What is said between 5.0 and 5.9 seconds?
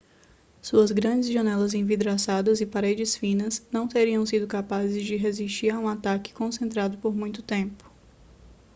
de resistir a um